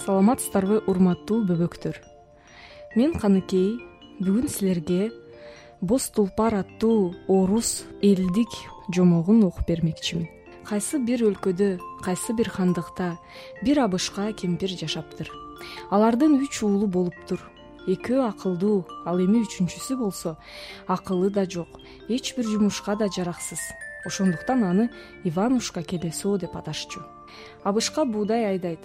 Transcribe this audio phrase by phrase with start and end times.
[0.00, 1.98] саламатсыздарбы урматтуу бөбөктөр.
[2.96, 3.76] Мен каныкей.
[4.20, 5.10] Бүгүн силерге
[5.80, 8.52] боз тулпар аттуу орус элдик
[8.92, 10.28] жомогун окуп бермекчимин.
[10.64, 13.14] Кайсы бир өлкөдө кайсы бир хандыкта
[13.62, 15.30] бир абышка кемпир жашаптыр.
[15.90, 17.40] Алардын үч уулу болуптур.
[17.88, 20.36] Экөө акылдуу ал эми үчүнчүсү болсо
[20.86, 23.60] акылы да жок эч бир жумушка да жараксыз.
[24.04, 24.90] Ошондуктан аны
[25.24, 27.00] иванушка келесоо деп аташчу
[27.64, 28.80] абышка буудай айдайт.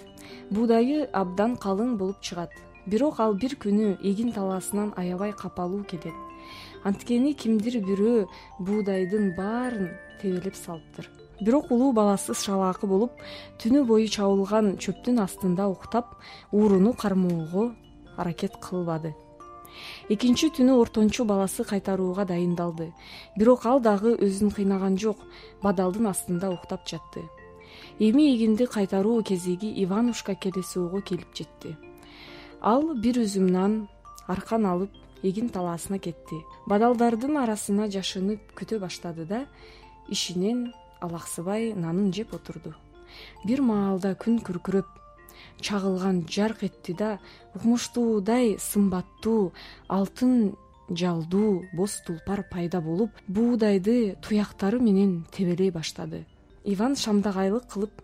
[0.50, 2.50] Буудайы абдан калың болуп чыгат.
[2.86, 6.14] Бирок ал бир күнү эгин талаасынан аябай капалуу келет
[6.86, 8.26] анткени кимдир бирөө
[8.62, 11.08] буудайдын баарын тебелеп салыптыр.
[11.40, 13.18] Бирок улуу баласы шалаакы болуп
[13.62, 16.14] түнү бою чабылган чөптүн астында уктап
[16.52, 17.72] ууруну кармоого
[18.16, 19.14] аракет кылбады.
[20.08, 22.92] Экинчи түнү ортончу баласы кайтарууга дайындалды.
[23.36, 25.18] Бирок ал дагы өзүн кыйнаган жок
[25.62, 27.26] бадалдын астында уктап жатты
[27.98, 31.76] эми эгинди кайтаруу кезеги иванушка келесоого келип жетти.
[32.60, 33.88] Ал бир үзүм нан
[34.28, 36.42] аркан алып эгин талаасына кетти.
[36.66, 39.46] Бадалдардын арасына жашынып күтө баштады да
[40.08, 42.74] ишинен алаксыбай нанын жеп отурду.
[43.44, 44.86] Бир маалда күн күркүрөп
[45.60, 47.18] чагылган жарк этти да
[47.54, 49.52] укмуштуудай сымбаттуу
[49.88, 50.54] алтын
[50.90, 56.26] жалдуу боз тулпар пайда болуп буудайды туяктары менен тебелей баштады
[56.66, 58.02] иван шамдагайлык кылып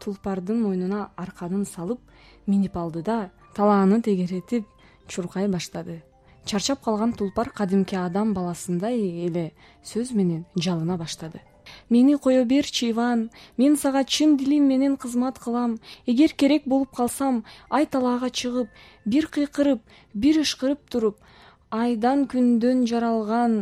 [0.00, 2.00] тулпардын мойнуна арканын салып
[2.46, 4.66] минип алды да талааны тегеретип
[5.08, 6.02] чуркай баштады.
[6.44, 11.40] Чарчап калган тулпар кадимки адам баласындай эле сөз менен жалына баштады.
[11.88, 15.78] Мени кое берчи иван мен сага чын дилим менен кызмат кылам.
[16.06, 18.68] Эгер керек болуп калсам ай талаага чыгып
[19.06, 19.80] бир кыйкырып
[20.12, 21.16] бир ышкырып туруп
[21.74, 23.54] айдан күндөн жаралган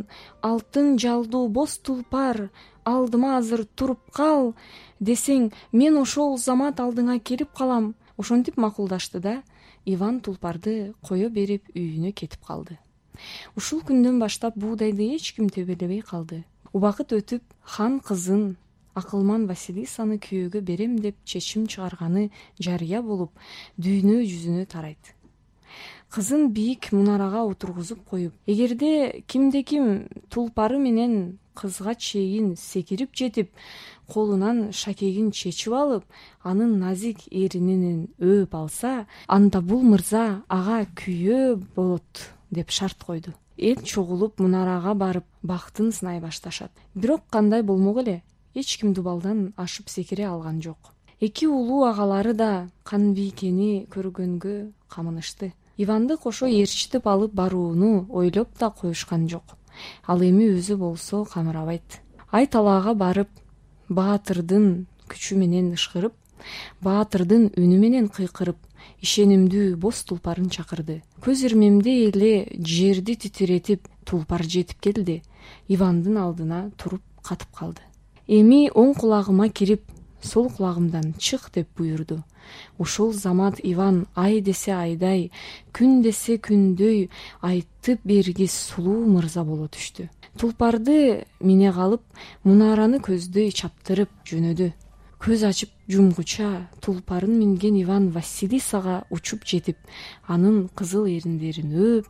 [0.45, 2.51] алтын жалдуу боз тулпар
[2.85, 4.55] алдыма азыр туруп кал
[5.01, 7.95] десең мен ошол замат алдыңа келип калам.
[8.17, 9.43] Ошентип макулдашты да
[9.85, 12.79] иван тулпарды кое берип үйүнө кетип калды.
[13.57, 16.45] Ушул күндөн баштап буудайды эч ким тебелебей калды.
[16.73, 18.57] Убакыт өтүп хан кызын
[18.95, 23.33] акылман василисаны күйөөгө берем деп чечим чыгарганы жарыя болуп
[23.79, 25.15] дүйнө жүзүнө тарайт.
[26.13, 33.51] Кызын бийик мунарага отургузуп коюп эгерде кимде ким тулпары менен кызга чейин секирип жетип
[34.13, 36.05] колунан шакегин чечип алып
[36.43, 43.33] анын назик эрининен өөп алса анда бул мырза ага күйөө болот деп шарт койду.
[43.57, 46.73] Эл чогулуп мунарага барып бактын сынай башташат.
[46.95, 48.23] Бирок кандай болмок эле
[48.55, 50.93] эч ким дубалдан ашып секире алган жок.
[51.21, 55.53] Эки улуу агалары да канбийкени көргөнгө камынышты.
[55.77, 59.57] Иванды кошо ээрчитип алып барууну ойлоп да коюшкан жок
[60.07, 62.01] ал эми өзү болсо камырабайт.
[62.33, 63.29] Ай талаага барып
[63.89, 66.15] баатырдын күчү менен ышкырып
[66.83, 68.59] баатырдын үнү менен кыйкырып
[69.03, 71.03] ишенимдүү боз тулпарын чакырды.
[71.23, 75.23] Көз ирмемдей эле жерди титиретип тулпар жетип келди.
[75.69, 77.83] Ивандын алдына туруп катып калды.
[78.27, 79.85] Эми оң кулагыма кирип
[80.23, 82.23] сол кулагымдан чык деп буйрду
[82.79, 85.31] ушул замат иван ай десе айдай
[85.77, 87.09] күн десе күндөй
[87.41, 90.09] айтып бергис сулуу мырза боло түштү.
[90.39, 92.03] Тулпарды мине калып
[92.45, 94.73] мунараны көздөй чаптырып жөнөдү.
[95.23, 99.79] Көз ачып жумгуча тулпарын минген иван василисага учуп жетип
[100.27, 102.09] анын кызыл эриндерин өөп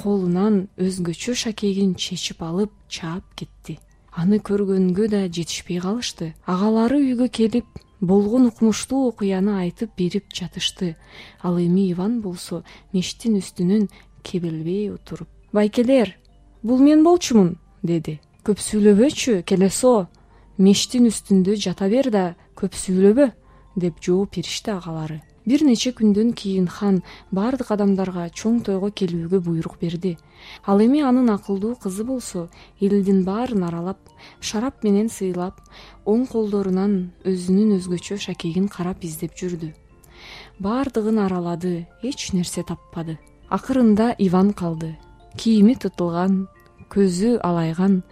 [0.00, 3.76] колунан өзгөчө шакегин чечип алып чаап кетти
[4.16, 6.34] аны көргөнгө да жетишпей калышты.
[6.46, 7.66] Агалары үйгө келип
[8.00, 10.94] болгон укмуштуу окуяны айтып берип жатышты.
[11.42, 13.88] Ал эми иван болсо мештин үстүнөн
[14.22, 16.16] кебелбей отуруп байкелер
[16.62, 17.58] бул мен болчумун?
[17.82, 18.20] деди.
[18.44, 20.08] Көп сүйлөбөчү келесо
[20.58, 22.24] мештин үстүндө жата бер да
[22.56, 23.30] көп сүйлөбө
[23.76, 29.76] деп жооп беришти агалары бир нече күндөн кийин хан баардык адамдарга чоң тойго келүүгө буйрук
[29.80, 30.16] берди.
[30.66, 32.48] Ал эми анын акылдуу кызы болсо
[32.80, 33.98] элдин баарын аралап
[34.40, 35.60] шарап менен сыйлап
[36.06, 39.74] оң колдорунан өзүнүн өзгөчө шакегин карап издеп жүрдү.
[40.58, 43.18] Баардыгын аралады эч нерсе таппады.
[43.50, 44.96] Акырында иван калды.
[45.36, 46.46] Кийими тытылган
[46.88, 48.02] көзү алайган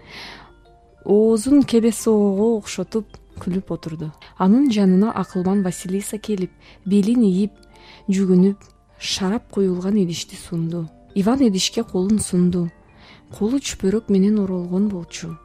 [1.04, 3.06] оозун кебесоого окшотуп
[3.40, 4.12] күлүп отурду.
[4.38, 6.50] Анын жанына акылман василиса келип
[6.84, 7.52] белин ийип
[8.08, 8.58] жүгүнүп
[8.98, 10.88] шарап куюлган идишти сунду.
[11.14, 12.70] Иван идишке колун сунду.
[13.32, 15.36] Колу чүпөрөк менен оролгон болчу.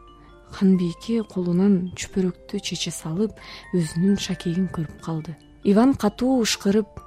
[0.51, 3.35] Канбийке колунан чүпөрөктү чече салып
[3.73, 5.35] өзүнүн шакегин көрүп калды.
[5.63, 7.01] Иван катуу ышкырып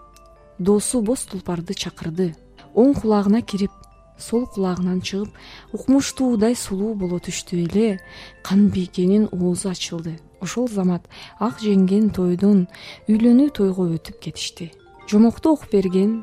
[0.59, 2.35] досу боз тулпарды чакырды.
[2.75, 3.73] Оң кулагына кирип
[4.21, 5.33] сол кулагынан чыгып
[5.73, 8.01] укмуштуудай сулуу боло түштү эле
[8.45, 11.07] канбийкенин оозу ачылды ошол замат
[11.39, 12.67] ак жеңген тойдон
[13.09, 14.71] үйлөнүү тойго өтүп кетишти.
[15.11, 16.23] Жомокту окуп берген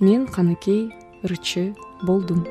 [0.00, 0.90] мен каныкей
[1.22, 1.72] ырчы
[2.02, 2.46] болдум.